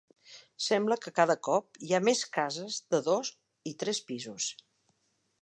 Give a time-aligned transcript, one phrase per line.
[0.67, 3.33] Sembla que cada cop hi ha més cases de dos
[3.75, 4.51] i tres pisos.